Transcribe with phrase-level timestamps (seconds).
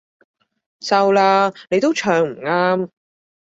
[0.79, 2.89] 收啦，你都唱唔啱